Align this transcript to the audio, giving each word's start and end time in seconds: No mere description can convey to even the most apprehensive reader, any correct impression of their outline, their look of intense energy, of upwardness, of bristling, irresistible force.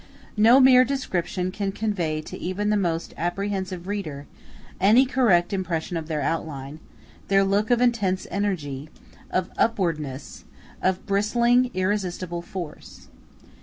No 0.35 0.59
mere 0.59 0.83
description 0.83 1.51
can 1.51 1.71
convey 1.71 2.21
to 2.21 2.35
even 2.35 2.71
the 2.71 2.75
most 2.75 3.13
apprehensive 3.17 3.85
reader, 3.85 4.25
any 4.79 5.05
correct 5.05 5.53
impression 5.53 5.95
of 5.95 6.07
their 6.07 6.21
outline, 6.21 6.79
their 7.27 7.43
look 7.43 7.69
of 7.69 7.81
intense 7.81 8.25
energy, 8.31 8.89
of 9.29 9.51
upwardness, 9.59 10.43
of 10.81 11.05
bristling, 11.05 11.69
irresistible 11.75 12.41
force. 12.41 13.09